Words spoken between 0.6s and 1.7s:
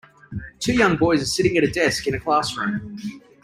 young boys are sitting at a